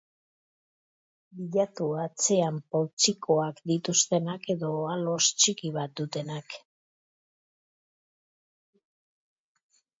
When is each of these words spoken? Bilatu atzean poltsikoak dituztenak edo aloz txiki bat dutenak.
Bilatu 1.41 1.89
atzean 2.03 2.57
poltsikoak 2.77 3.61
dituztenak 3.73 4.49
edo 4.55 4.73
aloz 4.95 5.21
txiki 5.43 5.73
bat 5.79 5.95
dutenak. 6.03 6.59